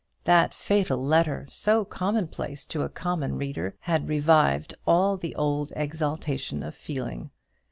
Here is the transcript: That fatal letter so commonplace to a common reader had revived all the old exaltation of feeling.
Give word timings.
That 0.23 0.51
fatal 0.55 1.05
letter 1.05 1.45
so 1.51 1.85
commonplace 1.85 2.65
to 2.65 2.81
a 2.81 2.89
common 2.89 3.35
reader 3.37 3.75
had 3.81 4.07
revived 4.09 4.73
all 4.87 5.15
the 5.15 5.35
old 5.35 5.71
exaltation 5.75 6.63
of 6.63 6.73
feeling. 6.73 7.29